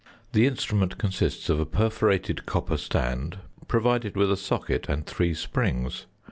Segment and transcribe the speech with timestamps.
[0.33, 6.07] The instrument consists of a perforated copper stand, provided with a socket and three springs.